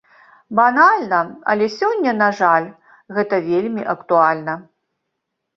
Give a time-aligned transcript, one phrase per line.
[0.59, 1.19] Банальна,
[1.53, 2.67] але сёння, на жаль,
[3.19, 4.53] гэта вельмі актуальна.